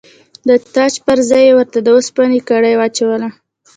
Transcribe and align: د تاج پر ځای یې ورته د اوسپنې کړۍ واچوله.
د 0.47 0.49
تاج 0.73 0.93
پر 1.05 1.17
ځای 1.29 1.43
یې 1.47 1.55
ورته 1.57 1.79
د 1.83 1.87
اوسپنې 1.95 2.39
کړۍ 2.49 2.73
واچوله. 2.77 3.29